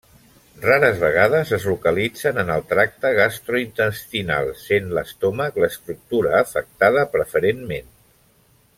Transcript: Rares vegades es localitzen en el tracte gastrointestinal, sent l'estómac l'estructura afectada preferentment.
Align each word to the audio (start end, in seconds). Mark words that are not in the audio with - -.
Rares 0.61 0.95
vegades 1.01 1.51
es 1.57 1.67
localitzen 1.71 2.41
en 2.43 2.49
el 2.55 2.65
tracte 2.71 3.11
gastrointestinal, 3.19 4.51
sent 4.65 4.91
l'estómac 4.97 5.63
l'estructura 5.65 6.37
afectada 6.43 7.09
preferentment. 7.17 7.97